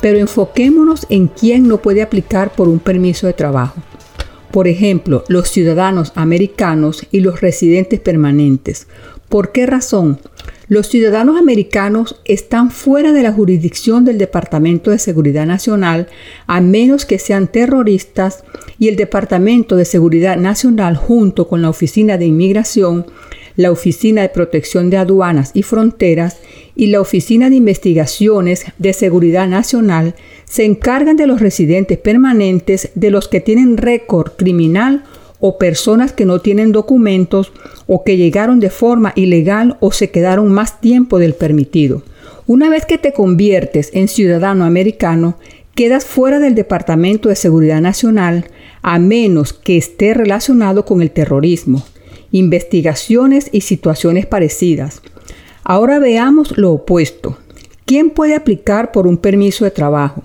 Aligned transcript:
pero 0.00 0.18
enfoquémonos 0.18 1.06
en 1.08 1.28
quién 1.28 1.68
no 1.68 1.78
puede 1.78 2.02
aplicar 2.02 2.52
por 2.52 2.68
un 2.68 2.78
permiso 2.78 3.26
de 3.26 3.32
trabajo. 3.32 3.82
Por 4.50 4.68
ejemplo, 4.68 5.24
los 5.28 5.48
ciudadanos 5.48 6.12
americanos 6.14 7.06
y 7.10 7.20
los 7.20 7.40
residentes 7.40 8.00
permanentes. 8.00 8.86
¿Por 9.28 9.52
qué 9.52 9.66
razón? 9.66 10.18
Los 10.68 10.88
ciudadanos 10.88 11.38
americanos 11.38 12.20
están 12.24 12.70
fuera 12.70 13.12
de 13.12 13.22
la 13.22 13.32
jurisdicción 13.32 14.04
del 14.04 14.18
Departamento 14.18 14.90
de 14.90 14.98
Seguridad 14.98 15.46
Nacional 15.46 16.08
a 16.46 16.60
menos 16.60 17.04
que 17.04 17.18
sean 17.18 17.48
terroristas 17.48 18.44
y 18.78 18.88
el 18.88 18.96
Departamento 18.96 19.76
de 19.76 19.84
Seguridad 19.84 20.36
Nacional 20.36 20.96
junto 20.96 21.48
con 21.48 21.62
la 21.62 21.70
Oficina 21.70 22.18
de 22.18 22.26
Inmigración 22.26 23.06
la 23.56 23.72
Oficina 23.72 24.22
de 24.22 24.28
Protección 24.28 24.90
de 24.90 24.98
Aduanas 24.98 25.50
y 25.54 25.62
Fronteras 25.62 26.38
y 26.76 26.88
la 26.88 27.00
Oficina 27.00 27.50
de 27.50 27.56
Investigaciones 27.56 28.66
de 28.78 28.92
Seguridad 28.92 29.48
Nacional 29.48 30.14
se 30.44 30.64
encargan 30.64 31.16
de 31.16 31.26
los 31.26 31.40
residentes 31.40 31.98
permanentes, 31.98 32.90
de 32.94 33.10
los 33.10 33.28
que 33.28 33.40
tienen 33.40 33.78
récord 33.78 34.32
criminal 34.36 35.02
o 35.40 35.58
personas 35.58 36.12
que 36.12 36.26
no 36.26 36.40
tienen 36.40 36.72
documentos 36.72 37.52
o 37.86 38.04
que 38.04 38.16
llegaron 38.16 38.60
de 38.60 38.70
forma 38.70 39.12
ilegal 39.16 39.76
o 39.80 39.90
se 39.90 40.10
quedaron 40.10 40.52
más 40.52 40.80
tiempo 40.80 41.18
del 41.18 41.34
permitido. 41.34 42.02
Una 42.46 42.68
vez 42.68 42.86
que 42.86 42.98
te 42.98 43.12
conviertes 43.12 43.90
en 43.92 44.08
ciudadano 44.08 44.64
americano, 44.64 45.38
quedas 45.74 46.04
fuera 46.04 46.38
del 46.38 46.54
Departamento 46.54 47.28
de 47.28 47.36
Seguridad 47.36 47.80
Nacional 47.80 48.46
a 48.82 48.98
menos 48.98 49.52
que 49.52 49.76
esté 49.76 50.14
relacionado 50.14 50.84
con 50.84 51.02
el 51.02 51.10
terrorismo, 51.10 51.84
investigaciones 52.30 53.48
y 53.50 53.62
situaciones 53.62 54.26
parecidas. 54.26 55.02
Ahora 55.68 55.98
veamos 55.98 56.56
lo 56.56 56.70
opuesto. 56.70 57.38
¿Quién 57.86 58.10
puede 58.10 58.36
aplicar 58.36 58.92
por 58.92 59.08
un 59.08 59.16
permiso 59.16 59.64
de 59.64 59.72
trabajo? 59.72 60.22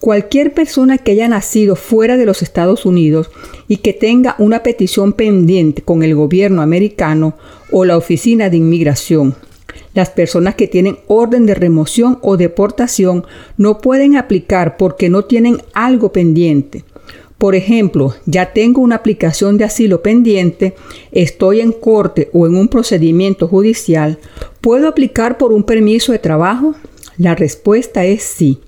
Cualquier 0.00 0.54
persona 0.54 0.98
que 0.98 1.12
haya 1.12 1.28
nacido 1.28 1.76
fuera 1.76 2.16
de 2.16 2.26
los 2.26 2.42
Estados 2.42 2.84
Unidos 2.84 3.30
y 3.68 3.76
que 3.76 3.92
tenga 3.92 4.34
una 4.40 4.64
petición 4.64 5.12
pendiente 5.12 5.82
con 5.82 6.02
el 6.02 6.16
gobierno 6.16 6.62
americano 6.62 7.36
o 7.70 7.84
la 7.84 7.96
Oficina 7.96 8.50
de 8.50 8.56
Inmigración. 8.56 9.36
Las 9.94 10.10
personas 10.10 10.56
que 10.56 10.66
tienen 10.66 10.98
orden 11.06 11.46
de 11.46 11.54
remoción 11.54 12.18
o 12.20 12.36
deportación 12.36 13.24
no 13.56 13.78
pueden 13.78 14.16
aplicar 14.16 14.78
porque 14.78 15.08
no 15.08 15.26
tienen 15.26 15.62
algo 15.74 16.10
pendiente. 16.10 16.82
Por 17.38 17.54
ejemplo, 17.54 18.14
ya 18.24 18.52
tengo 18.54 18.80
una 18.80 18.96
aplicación 18.96 19.58
de 19.58 19.64
asilo 19.64 20.02
pendiente, 20.02 20.74
estoy 21.12 21.60
en 21.60 21.72
corte 21.72 22.30
o 22.32 22.46
en 22.46 22.56
un 22.56 22.68
procedimiento 22.68 23.46
judicial, 23.46 24.18
¿puedo 24.62 24.88
aplicar 24.88 25.36
por 25.36 25.52
un 25.52 25.62
permiso 25.62 26.12
de 26.12 26.18
trabajo? 26.18 26.74
La 27.18 27.34
respuesta 27.34 28.06
es 28.06 28.22
sí. 28.22 28.60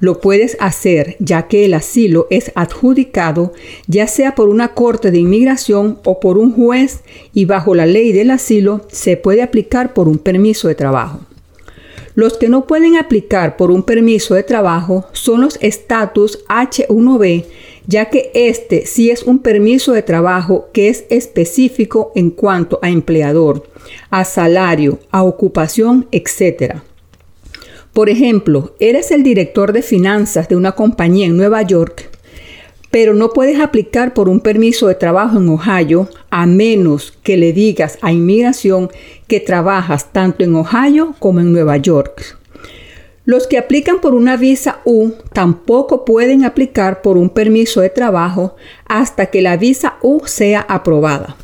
Lo 0.00 0.20
puedes 0.20 0.56
hacer 0.60 1.16
ya 1.18 1.48
que 1.48 1.64
el 1.64 1.74
asilo 1.74 2.28
es 2.30 2.52
adjudicado 2.54 3.52
ya 3.88 4.06
sea 4.06 4.34
por 4.34 4.48
una 4.48 4.74
corte 4.74 5.10
de 5.10 5.18
inmigración 5.18 5.98
o 6.04 6.20
por 6.20 6.38
un 6.38 6.52
juez 6.52 7.00
y 7.34 7.46
bajo 7.46 7.74
la 7.74 7.86
ley 7.86 8.12
del 8.12 8.30
asilo 8.30 8.86
se 8.92 9.16
puede 9.16 9.42
aplicar 9.42 9.94
por 9.94 10.08
un 10.08 10.18
permiso 10.18 10.68
de 10.68 10.76
trabajo. 10.76 11.20
Los 12.14 12.36
que 12.36 12.48
no 12.48 12.66
pueden 12.66 12.96
aplicar 12.96 13.56
por 13.56 13.70
un 13.70 13.84
permiso 13.84 14.34
de 14.34 14.42
trabajo 14.42 15.06
son 15.12 15.40
los 15.40 15.58
estatus 15.60 16.44
H1B 16.48 17.44
ya 17.88 18.10
que 18.10 18.30
este 18.34 18.84
sí 18.84 19.10
es 19.10 19.22
un 19.22 19.38
permiso 19.38 19.92
de 19.92 20.02
trabajo 20.02 20.68
que 20.72 20.90
es 20.90 21.06
específico 21.08 22.12
en 22.14 22.30
cuanto 22.30 22.78
a 22.82 22.90
empleador, 22.90 23.66
a 24.10 24.24
salario, 24.24 25.00
a 25.10 25.22
ocupación, 25.22 26.06
etc. 26.12 26.76
Por 27.94 28.10
ejemplo, 28.10 28.74
eres 28.78 29.10
el 29.10 29.22
director 29.22 29.72
de 29.72 29.80
finanzas 29.80 30.48
de 30.50 30.56
una 30.56 30.72
compañía 30.72 31.26
en 31.26 31.38
Nueva 31.38 31.62
York, 31.62 32.10
pero 32.90 33.14
no 33.14 33.30
puedes 33.30 33.58
aplicar 33.58 34.12
por 34.12 34.28
un 34.28 34.40
permiso 34.40 34.86
de 34.86 34.94
trabajo 34.94 35.38
en 35.38 35.48
Ohio 35.48 36.10
a 36.28 36.44
menos 36.44 37.14
que 37.22 37.38
le 37.38 37.54
digas 37.54 37.98
a 38.02 38.12
inmigración 38.12 38.90
que 39.26 39.40
trabajas 39.40 40.12
tanto 40.12 40.44
en 40.44 40.54
Ohio 40.54 41.14
como 41.18 41.40
en 41.40 41.52
Nueva 41.52 41.78
York. 41.78 42.37
Los 43.28 43.46
que 43.46 43.58
aplican 43.58 44.00
por 44.00 44.14
una 44.14 44.38
visa 44.38 44.80
U 44.86 45.10
tampoco 45.34 46.06
pueden 46.06 46.46
aplicar 46.46 47.02
por 47.02 47.18
un 47.18 47.28
permiso 47.28 47.82
de 47.82 47.90
trabajo 47.90 48.56
hasta 48.86 49.26
que 49.26 49.42
la 49.42 49.58
visa 49.58 49.98
U 50.00 50.22
sea 50.24 50.62
aprobada. 50.62 51.36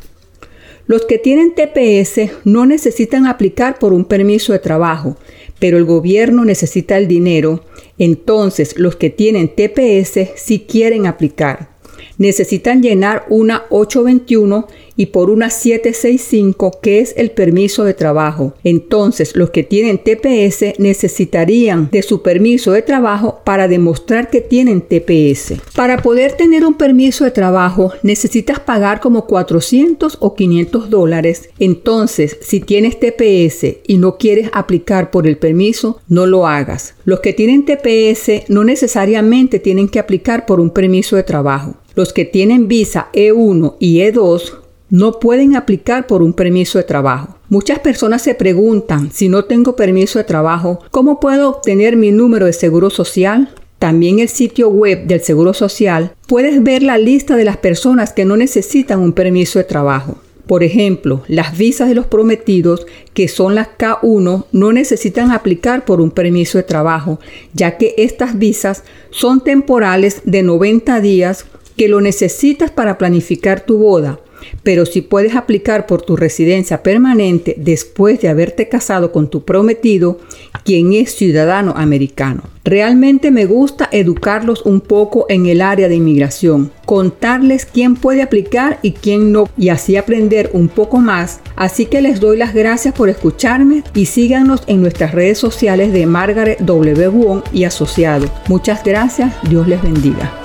Los 0.87 1.05
que 1.05 1.19
tienen 1.19 1.53
TPS 1.53 2.31
no 2.43 2.65
necesitan 2.65 3.27
aplicar 3.27 3.77
por 3.77 3.93
un 3.93 4.03
permiso 4.03 4.51
de 4.51 4.57
trabajo, 4.57 5.15
pero 5.59 5.77
el 5.77 5.85
gobierno 5.85 6.43
necesita 6.43 6.97
el 6.97 7.07
dinero, 7.07 7.63
entonces 7.99 8.79
los 8.79 8.95
que 8.95 9.11
tienen 9.11 9.49
TPS 9.49 10.31
sí 10.37 10.65
quieren 10.67 11.05
aplicar. 11.05 11.74
Necesitan 12.17 12.81
llenar 12.81 13.25
una 13.29 13.63
821 13.69 14.67
y 14.95 15.07
por 15.07 15.29
una 15.29 15.49
765 15.49 16.79
que 16.81 16.99
es 16.99 17.13
el 17.17 17.31
permiso 17.31 17.83
de 17.83 17.93
trabajo. 17.93 18.53
Entonces 18.63 19.35
los 19.35 19.49
que 19.49 19.63
tienen 19.63 19.97
TPS 19.97 20.79
necesitarían 20.79 21.89
de 21.91 22.01
su 22.01 22.21
permiso 22.21 22.71
de 22.71 22.81
trabajo 22.81 23.41
para 23.43 23.67
demostrar 23.67 24.29
que 24.29 24.41
tienen 24.41 24.81
TPS. 24.81 25.55
Para 25.75 26.01
poder 26.01 26.33
tener 26.33 26.65
un 26.65 26.75
permiso 26.75 27.25
de 27.25 27.31
trabajo 27.31 27.91
necesitas 28.03 28.59
pagar 28.59 28.99
como 28.99 29.25
400 29.25 30.17
o 30.21 30.35
500 30.35 30.89
dólares. 30.89 31.49
Entonces 31.59 32.37
si 32.41 32.59
tienes 32.59 32.99
TPS 32.99 33.77
y 33.87 33.97
no 33.97 34.17
quieres 34.17 34.49
aplicar 34.53 35.11
por 35.11 35.27
el 35.27 35.37
permiso, 35.37 36.01
no 36.07 36.25
lo 36.25 36.47
hagas. 36.47 36.95
Los 37.03 37.19
que 37.19 37.33
tienen 37.33 37.65
TPS 37.65 38.49
no 38.49 38.63
necesariamente 38.63 39.59
tienen 39.59 39.89
que 39.89 39.99
aplicar 39.99 40.45
por 40.45 40.59
un 40.59 40.69
permiso 40.69 41.15
de 41.15 41.23
trabajo. 41.23 41.75
Los 41.95 42.11
que 42.11 42.25
tienen 42.25 42.67
visa 42.67 43.07
E1 43.13 43.75
y 43.79 43.99
E2 43.99 44.53
no 44.89 45.19
pueden 45.19 45.55
aplicar 45.55 46.07
por 46.07 46.21
un 46.21 46.33
permiso 46.33 46.77
de 46.77 46.83
trabajo. 46.83 47.37
Muchas 47.49 47.79
personas 47.79 48.21
se 48.21 48.35
preguntan, 48.35 49.11
si 49.11 49.29
no 49.29 49.45
tengo 49.45 49.75
permiso 49.75 50.19
de 50.19 50.25
trabajo, 50.25 50.79
¿cómo 50.91 51.19
puedo 51.19 51.49
obtener 51.49 51.95
mi 51.95 52.11
número 52.11 52.45
de 52.45 52.53
seguro 52.53 52.89
social? 52.89 53.49
También 53.79 54.19
el 54.19 54.29
sitio 54.29 54.69
web 54.69 55.05
del 55.05 55.21
Seguro 55.21 55.53
Social 55.53 56.13
puedes 56.27 56.63
ver 56.63 56.81
la 56.81 56.97
lista 56.97 57.35
de 57.35 57.43
las 57.43 57.57
personas 57.57 58.13
que 58.13 58.25
no 58.25 58.37
necesitan 58.37 58.99
un 58.99 59.13
permiso 59.13 59.59
de 59.59 59.65
trabajo. 59.65 60.17
Por 60.47 60.63
ejemplo, 60.63 61.23
las 61.27 61.57
visas 61.57 61.89
de 61.89 61.95
los 61.95 62.05
prometidos, 62.05 62.85
que 63.13 63.27
son 63.27 63.55
las 63.55 63.67
K1, 63.77 64.45
no 64.51 64.71
necesitan 64.71 65.31
aplicar 65.31 65.85
por 65.85 66.01
un 66.01 66.11
permiso 66.11 66.57
de 66.57 66.63
trabajo, 66.63 67.19
ya 67.53 67.77
que 67.77 67.95
estas 67.97 68.37
visas 68.37 68.83
son 69.09 69.43
temporales 69.43 70.21
de 70.23 70.43
90 70.43 71.01
días 71.01 71.45
que 71.77 71.87
lo 71.87 72.01
necesitas 72.01 72.71
para 72.71 72.97
planificar 72.97 73.65
tu 73.65 73.77
boda 73.77 74.19
Pero 74.63 74.85
si 74.85 75.01
puedes 75.01 75.35
aplicar 75.35 75.85
por 75.87 76.01
tu 76.01 76.15
residencia 76.15 76.83
permanente 76.83 77.55
después 77.57 78.21
de 78.21 78.29
haberte 78.29 78.69
casado 78.69 79.11
con 79.11 79.29
tu 79.29 79.43
prometido, 79.43 80.19
quien 80.63 80.93
es 80.93 81.15
ciudadano 81.15 81.73
americano. 81.75 82.43
Realmente 82.63 83.29
me 83.29 83.45
gusta 83.45 83.87
educarlos 83.91 84.65
un 84.65 84.81
poco 84.81 85.27
en 85.29 85.45
el 85.45 85.61
área 85.61 85.87
de 85.87 85.95
inmigración, 85.95 86.71
contarles 86.85 87.65
quién 87.65 87.95
puede 87.95 88.23
aplicar 88.23 88.79
y 88.81 88.91
quién 88.93 89.31
no, 89.31 89.47
y 89.57 89.69
así 89.69 89.97
aprender 89.97 90.49
un 90.53 90.67
poco 90.67 90.97
más. 90.97 91.41
Así 91.55 91.85
que 91.85 92.01
les 92.01 92.19
doy 92.19 92.37
las 92.37 92.53
gracias 92.53 92.95
por 92.95 93.09
escucharme 93.09 93.83
y 93.93 94.07
síganos 94.07 94.63
en 94.67 94.81
nuestras 94.81 95.11
redes 95.11 95.37
sociales 95.37 95.93
de 95.93 96.07
Margaret 96.07 96.59
W. 96.59 97.07
Wong 97.09 97.43
y 97.53 97.65
Asociado. 97.65 98.27
Muchas 98.47 98.83
gracias, 98.83 99.33
Dios 99.47 99.67
les 99.67 99.81
bendiga. 99.81 100.44